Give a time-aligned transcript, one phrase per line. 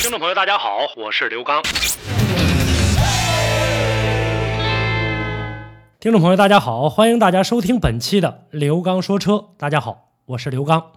[0.00, 1.62] 听众朋友，大家好，我是刘刚。
[6.00, 9.48] 听众朋友，大家好，欢迎大家收听本期的刘刚说车。
[9.58, 10.92] 大家好，我是刘刚。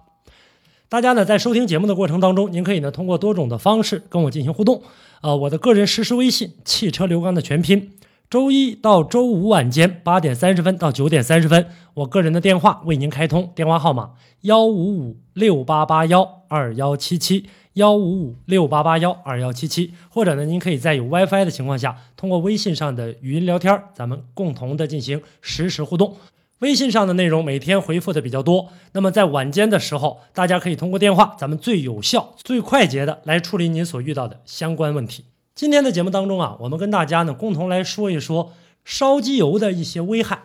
[0.88, 4.82] 大家呢在收听节目的过程当中，您可以呢通过多种的方式跟我进行互动。
[5.20, 7.92] 呃，我的个人实时微信“汽车刘刚”的全拼。
[8.30, 26.16] 周一到周五晚间八点三十分到九点三十分，我个人的电话为您开通，电话号码幺五五六八八幺二幺七七幺五五六八八幺二幺七七，或者呢，您可以在有 WiFi 的情况下，通过微信上的语音聊天，咱们共同的进行实时互动。
[26.60, 35.24] 微信上的内容每天回复的比较多，那么在晚间的时候，大家可以通过电话，咱们最有效、最快捷的来处理您所遇到的相关问题。
[35.56, 38.52] 今天的节目当中啊，我们跟大家呢共同来说一说
[38.84, 40.42] 烧机油的一些危害。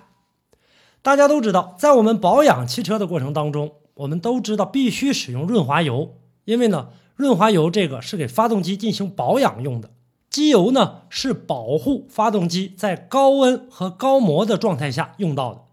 [1.03, 6.15] 大家都知道，在我们保养汽车的过程当中，我们都知道必须使用润滑油，
[6.45, 9.89] 因为呢，润滑油这个是给发动机进行保养用的，
[10.29, 15.63] 机油呢是保护发动机在高温和高磨的状态下用到的。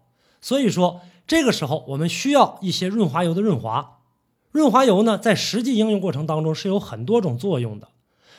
[0.41, 3.99] 所以说，这个时候我们需要一些润滑油的润滑。
[4.51, 7.87] 润滑油呢，在实际应用过程当中是有很多种作用的。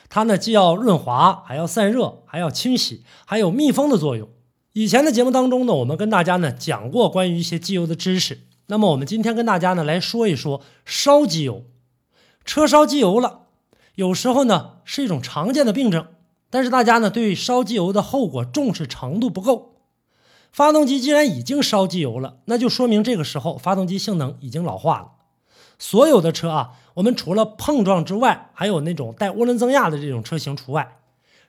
[0.07, 4.29] 它呢既要润滑，还要散热，还要清洗，还有密封的作用。
[4.73, 8.41] 以前的节目当中呢，我们跟大家呢讲过关于一些机油的知识。
[8.67, 11.63] 那么我们今天跟大家呢来说一说烧机油。
[12.49, 13.41] 车烧机油了，
[13.93, 16.07] 有时候呢是一种常见的病症，
[16.49, 19.75] 但是大家呢对烧机油的后果重视程度不够。
[20.51, 25.11] 发动机既然已经烧机油了，那就说明这个时候发动机性能已经老化了。
[25.77, 30.97] 所有的车啊，我们除了碰撞之外，还有那种带涡轮增压的这种车型除外。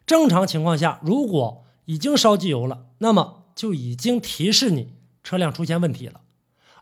[0.04, 4.92] 正常情况下，如果已经烧机油了，那么就已经提示你
[5.24, 6.20] 车辆出现问题了。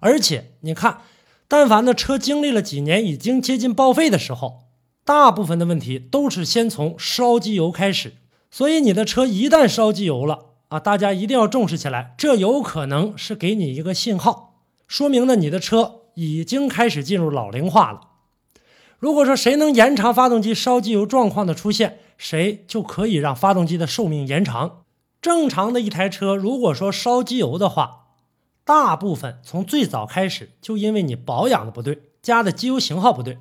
[0.01, 1.03] 而且你看，
[1.49, 4.65] 但凡的车经历了几年，已经接近报废的时候，
[5.05, 8.13] 大部分的问题都是先从烧机油开始。
[8.51, 15.97] 所以你的车一旦烧机油了啊，大家一定要重视起来，这有可能是给你一个信号，说明呢你的车。
[16.21, 18.01] 已经开始进入老龄化了。
[18.99, 24.83] 如果说谁能延长发动机烧机油状况的出现，谁就可以让发动机的寿命延长。
[25.23, 28.08] 正常的一台车，如果说烧机油的话，
[28.69, 33.39] 大部分从最早开始就因为你保养的不对，加的机油型号不对。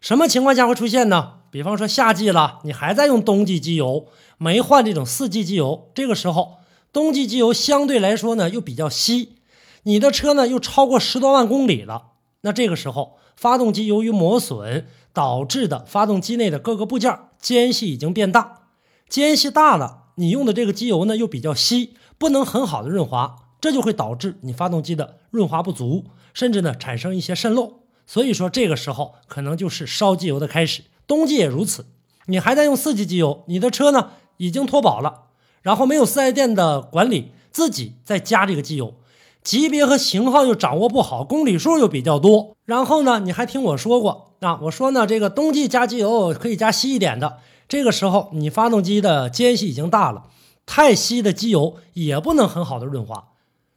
[0.00, 1.40] 什么情况下会出现呢？
[1.50, 4.06] 比方说夏季了，你还在用冬季机油，
[4.38, 6.54] 没换这种四季机油，这个时候
[6.90, 9.36] 冬季机油相对来说呢又比较稀。
[9.82, 18.62] 你的车呢又超过十多万公里了，那这个时候发动机由于磨损导致的发动机内的各个部件间隙已经变大，
[19.06, 27.80] 间隙大了，你用的这个机油呢又比较稀，不能很好的润滑，这就会导致你发动机的润滑不足，甚至呢产生一些渗漏。
[28.06, 30.82] 所以说这个时候可能就是烧机油的开始。
[31.06, 31.86] 冬季也如此，
[32.26, 35.24] 你还在用四季机油，你的车呢已经脱保了，
[35.62, 38.94] 然后没有四 S 店的管理，自己再加这个机油。
[39.42, 44.58] 级别和型号又掌握不好，公里数又比较多，然后呢，你还听我说过啊？
[44.62, 50.24] 我说呢，这个冬季加机油可以加稀一点的，这个时候你发动机的间隙已经大了，
[50.66, 53.28] 太稀的机油也不能很好的润滑，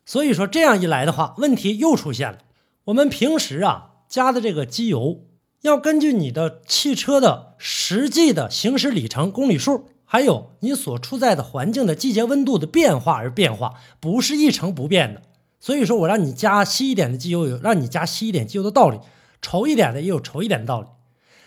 [0.05, 2.39] 所以说这样一来的话，问题又出现了。
[2.85, 5.21] 我们平时啊加的这个机油，
[5.61, 15.21] 要根据你的汽车的实际的行驶里程、公里数，还有你所处在的环境的季节温度的变化而变化，不是一成不变的。
[15.59, 18.97] 所以说我让你加稀一点的机油，有让你加稀一点机油的道理；
[19.41, 20.87] 稠一点的也有稠一点的道理。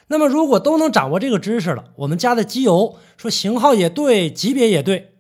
[0.08, 5.15] 那么如果都能掌握这个知识了，我们加的机油说型号也对，级别也对。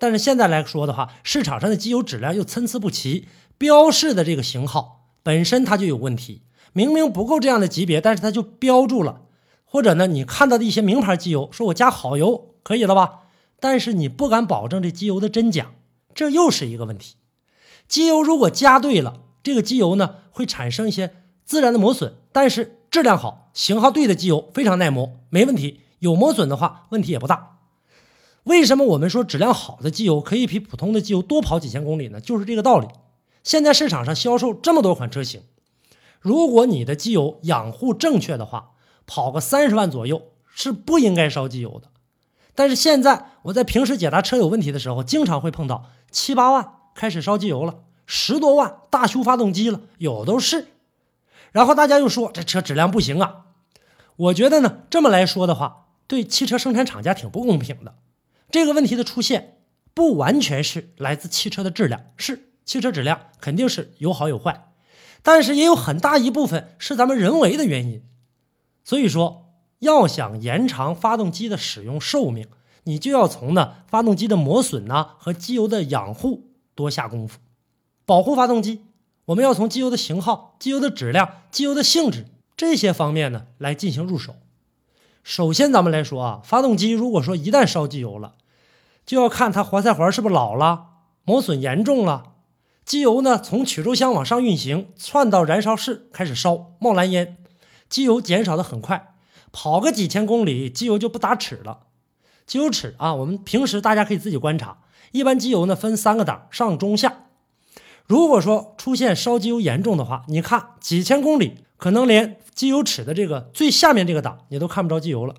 [0.00, 6.42] 但是现在来说的话，市场上的机油质量又参差不齐，标示的这个型号本身它就有问题。
[6.72, 9.20] 明明不够这样的级别，但是它就标注了。
[9.64, 13.20] 或者呢，你看到的一些名牌机油，说我加好油可以了吧？
[13.60, 15.72] 但是你不敢保证这机油的真假，
[16.14, 17.16] 这又是一个问题。
[17.86, 21.14] 机油如果加对了，这个机油呢会产生一些
[21.44, 25.80] 自然的磨损，但是质量好、型号对的机油非常耐磨，没问题。
[25.98, 27.58] 有磨损的话，问题也不大。
[28.44, 32.20] 为什么我们说质量好的机油可以比普通的机油多跑几千公里呢？
[32.20, 32.88] 就是这个道理。
[33.44, 35.42] 现在市场上销售这么多款车型，
[36.20, 38.70] 如果你的机油养护正确的话，
[39.06, 40.22] 跑个三十万左右
[40.54, 41.88] 是不应该烧机油的。
[42.54, 50.68] 但是现在我在平时解答车友问题的时候，经常会碰到七八万开始烧机油了，十多万大修发动机了，有都是。
[51.52, 53.46] 然后大家又说这车质量不行啊。
[54.16, 57.94] 我觉得呢，这么来说的话，对汽车生产厂家挺不公平的。
[58.50, 59.58] 这个问题的出现，
[59.94, 64.72] 不完全是来自汽车的质量，是汽车质量肯定是有好有坏，
[65.22, 68.02] 但是也有很大一部分是咱们人为的原因。
[68.84, 69.46] 所以说。
[69.80, 72.46] 要想延长发动机的使用寿命，
[72.84, 77.38] 你就要从呢发动机的磨损呢和机油的养护多下功夫。
[78.04, 78.82] 保护发动机，
[79.24, 84.36] 我们要从机油的型号、机油的质量、机油的性质这些方面呢来进行入手。
[85.22, 88.34] 首先，咱们来说啊，发动机如果说一旦烧机油了，
[89.10, 90.86] 就要看它活塞环是不是老了、
[91.24, 92.34] 磨损严重了。
[92.84, 97.36] 机油呢从曲轴箱往上运行，窜到燃烧室开始烧，冒蓝烟，
[97.88, 99.16] 机油减少的很快。
[99.50, 101.80] 跑个几千公里，机油就不打齿了。
[102.46, 104.78] 机油齿啊，我们平时大家可以自己观察。
[105.10, 107.24] 一般机油呢分三个档，上中下。
[108.06, 115.34] 如果说出现烧机油严重的话，你看几千公里，可能连机油齿的这个最下面这个档你都看不着机油了，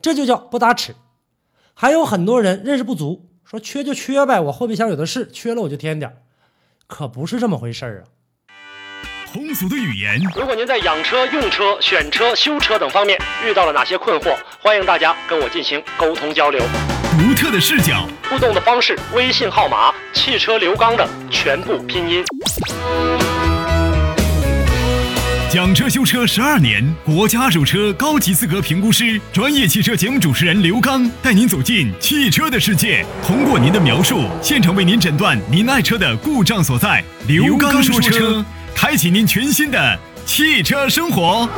[0.00, 0.94] 这就叫不打齿。
[1.78, 6.10] 还有很多人认识不足，说缺就缺呗，我后备箱有的是，缺了我就添点
[6.86, 8.48] 可不是这么回事儿啊。
[9.30, 10.18] 通俗的语言。
[10.34, 16.58] 如果您在养车、用车、选车、修车等方面遇到了哪些困惑，欢迎大家跟我进行沟通交流。
[17.18, 22.24] 独特的视角，互动的方式：微信号码“汽车刘刚”的全部拼音。
[25.56, 37.02] 讲车修车十二年，国家二手车高级资格评估师，专业汽车节目主持人刘刚带您走进汽车的世界，通过您的描述，现场为您诊断您爱车的故障所在。
[37.26, 38.44] 刘刚说车。
[38.74, 41.48] 开启您全新的汽车生活。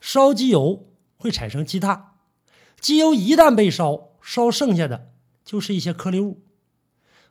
[0.00, 2.04] 烧机油会产生积碳，
[2.80, 5.08] 机油一旦被烧，烧剩下的
[5.44, 6.44] 就是一些颗粒物，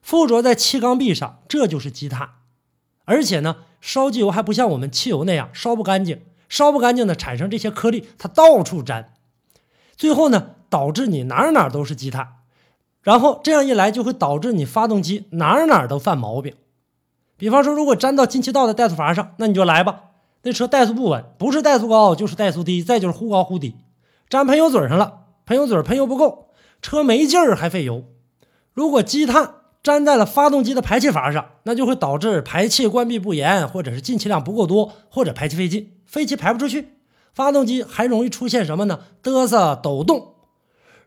[0.08, 2.30] 附着在气缸壁上，这就是积碳。
[3.04, 9.14] 而且呢，烧机油还不像我们汽油那样烧不干净，烧不干净呢，产生这些颗粒，它到处粘，
[9.98, 12.36] 最后呢，导致你哪哪都是积碳。
[13.02, 16.56] 然后这样一来，就会导致你发动机哪哪都犯毛病。
[17.36, 20.04] 比方说，如果粘到进气道的怠速阀上，那你就来吧。
[20.44, 23.76] 那车怠速不稳，不是怠速高就是怠速低，再就是忽高忽低。
[24.30, 26.52] 粘喷油嘴上了，喷油嘴喷油不够，
[26.82, 28.06] 车没劲儿还费油。
[28.72, 29.56] 如果积碳
[29.88, 36.90] 粘在了发动机的排气阀上，那就会导致排气关闭不严，或者是进气量不够多，或者排气费劲，废气排不出去，
[37.34, 39.00] 发动机还容易出现什么呢？
[39.24, 40.34] 嘚瑟抖动。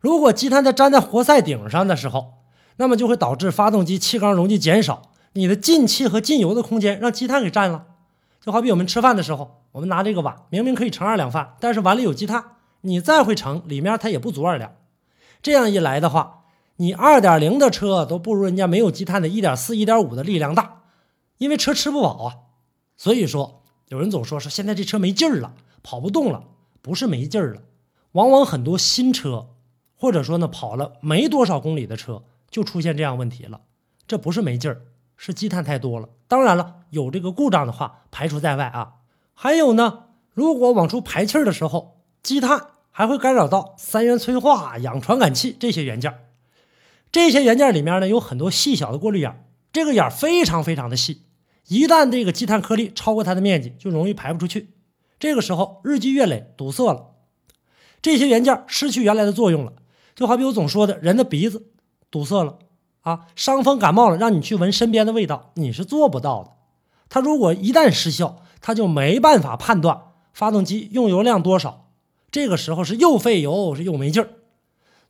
[0.00, 2.32] 如果积碳在粘在活塞顶上的时候，
[2.76, 5.02] 那么就会导致发动机气缸容积减少，
[5.34, 7.84] 你的进气和进油的空间让积碳给占了。
[8.40, 12.42] 就好比我们吃饭的时候，我们拿这个碗，明明可以盛二两饭，但是碗里有积碳，
[12.80, 14.72] 你再会盛，里面它也不足二两。
[15.42, 16.39] 这样一来的话，
[16.80, 20.84] 你二点零的车都不如人家没有积碳的一点四、一点五的力量大，
[21.36, 22.36] 因为车吃不饱啊。
[22.96, 26.44] 所以说，有人总说说现在这车没劲儿了，跑不动了，
[26.80, 27.60] 不是没劲儿了，
[28.12, 29.48] 往往很多新车。
[29.94, 33.60] 或者说呢，跑了没多少公里的车就出现这样问题了，
[34.06, 34.80] 这不是没劲儿，
[35.18, 36.08] 是积碳太多了。
[36.26, 38.94] 当然了，有这个故障的话排除在外啊。
[39.34, 46.29] 还有呢，如果往出排气的时候，积碳还会干扰到三元催化、氧传感器这些元件。
[47.12, 51.22] 这些元件里面呢有很多细小的过滤眼，这个眼非常非常的细，
[51.68, 54.70] 一旦这个积碳颗粒超过它的面积，就容易排不出去。
[55.18, 57.10] 这个时候日积月累堵塞了，
[58.00, 59.72] 这些元件失去原来的作用了。
[60.14, 61.70] 就好比我总说的，人的鼻子
[62.10, 62.58] 堵塞了
[63.00, 66.52] 啊，伤风感冒了，让你去闻身边的味道，你是做不到的。
[67.08, 70.00] 它如果一旦失效，它就没办法判断
[70.32, 71.90] 发动机用油量多少，
[72.30, 74.30] 这个时候是又费油是又没劲儿。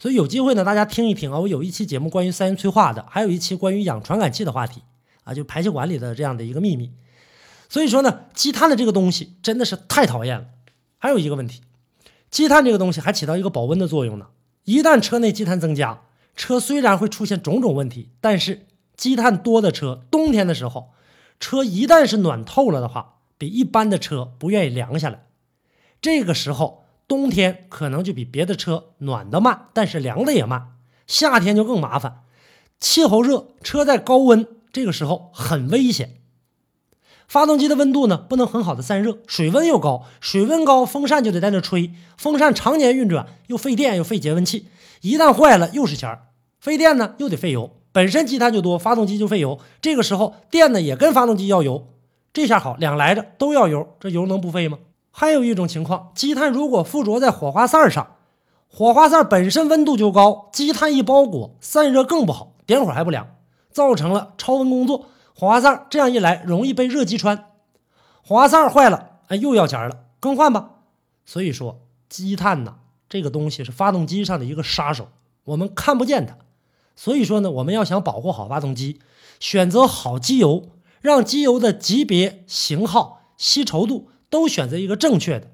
[0.00, 4.80] 所以有机会呢，大家听一听啊，我有一期节目关于三元催化的，还有一期关于氧传感器的话题
[5.24, 6.90] 啊，就排气管里的这样的一个秘密。
[7.68, 10.46] 所以说呢，积碳的这个东西真的是太讨厌了。
[10.96, 11.60] 还有一个问题，
[12.30, 14.28] 积碳这个东西还起到一个保温的作用呢。
[14.64, 16.02] 一旦车内积碳增加，
[16.34, 18.66] 车虽然会出现种种问题，但是
[18.96, 20.92] 积碳多的车，冬天的时候，
[21.38, 25.26] 车一旦是暖透了的话，比一般的车不愿意凉下来。
[26.00, 26.79] 这个时候，
[27.10, 30.76] 冬天可能就比别的车暖的慢，但是凉的也慢。
[31.08, 32.20] 夏天就更麻烦，
[32.78, 36.20] 气候热，车在高温，这个时候很危险。
[37.26, 44.68] 发动机的温度呢，不能很好的散热，水温又高，水温高，风扇就得在那吹，风扇常年运转又费电又费节温器，
[45.00, 46.28] 一旦坏了又是钱儿，
[46.60, 51.88] 费电呢又得费油，本身积碳就多，发动机就费油，这个时候电呢也跟发动机要油，
[52.32, 54.78] 这下好，两来着都要油，这油能不费吗？
[55.10, 58.16] 还有一种情况，积碳如果附着在火花塞上，
[58.68, 63.36] 火花塞本身温度就高，积碳一包裹，散热更不好，点火还不凉，
[63.70, 65.06] 造成了超温工作。
[65.34, 67.46] 火花塞这样一来，容易被热击穿，
[68.22, 70.70] 火花塞坏了，哎，又要钱了，更换吧。
[71.24, 72.74] 所以说，积碳呐，
[73.08, 75.08] 这个东西是发动机上的一个杀手，
[75.44, 76.36] 我们看不见它。
[76.94, 79.00] 所以说呢，我们要想保护好发动机，
[79.40, 80.68] 选择好机油，
[81.00, 85.50] 让机油的级别、型号、稀稠度都选择一个正确的，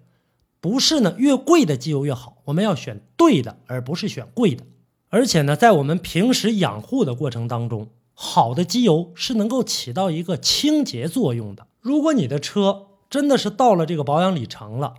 [0.61, 2.37] 不是呢越贵的机油越好。
[2.45, 4.65] 我们要选对的，而不是选贵的。
[5.09, 11.67] 而且呢，在我们平时养护的过程当中，好的机油是能够起到一个清洁作用的。
[11.81, 14.95] 如果你的车真的是到了这个保养里程了，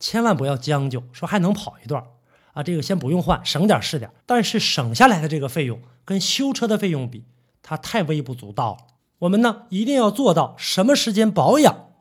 [0.00, 2.02] 千万不要将就，说还能跑一段。
[2.54, 7.24] 啊，这个先不用换，省点是点，但是省下来的这个费用跟修车的费用比，
[7.62, 8.78] 它太微不足道了。
[9.20, 11.91] 我们呢一定要做到什么时间保养，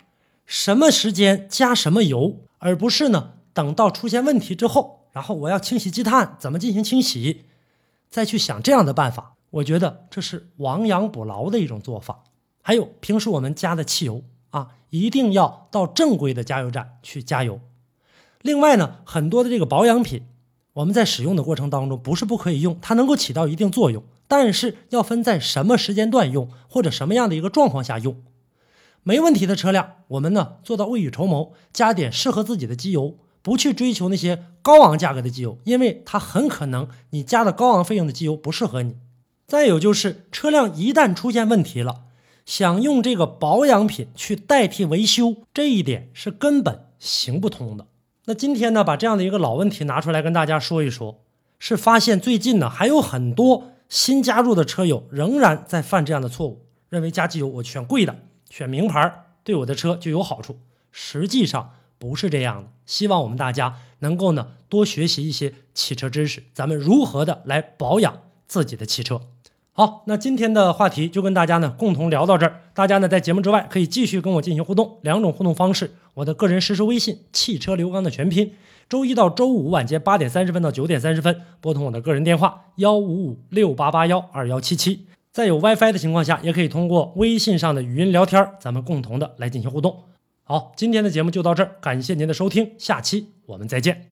[0.51, 7.46] 什么时间加什么油，而不是呢等到出现问题之后，然后我要清洗积碳，怎么进行清洗，
[8.10, 9.38] 再去想这样的办法。
[9.50, 12.25] 我觉得这是亡羊补牢的一种做法。
[12.62, 17.62] 还有平时我们加的汽油啊，一定要到正规的加油站去加油。
[18.41, 20.25] 另外呢，很多的这个保养品。
[20.74, 28.22] 我们在使用的过程当中，不是不可以用，它能够起到一定作用，但是要分在什么时间段用，或者什么样的一个状况下用。
[29.03, 38.98] 没问题的车辆，我们呢做到未雨绸缪，加点适合自己的机油，不去追求那些高昂价格的机油，因为它很可能你加的高昂费用的机油不适合你。
[39.48, 42.03] 再有就是车辆一旦出现问题了，
[42.46, 47.88] 想用这个保养品去代替维修，这一点是根本行不通的。
[48.25, 51.24] 那今天呢，把这样的一个老问题拿出来跟大家说一说，
[51.58, 58.15] 是发现最近呢还有很多新加入的车友仍然在犯这样的错误，认为加机油我选贵的，
[58.51, 60.60] 选名牌对我的车就有好处，
[60.91, 62.70] 实际上不是这样的。
[62.86, 69.22] 希望我们大家能够呢多学习一些汽车知识，咱们如何的来保养自己的汽车。
[69.72, 72.62] 好，那今天的话题就跟大家呢共同聊到这儿。
[72.74, 78.53] 大家呢在节目之外可以继续跟我进行互动，两种互动方式：我的个人实时微信“汽车刘刚”的全拼，
[78.89, 85.08] 周一到周五晚间八点三十分到九点三十分拨通我的个人电话幺五五六八八幺二幺七七。
[85.31, 90.03] 在有 WiFi 的情况下，也可以通过微信上的语音聊天，咱们共同的来进行互动。
[90.43, 94.09] 好，今天的节目就到这儿，感谢您的收听，下期我们再见。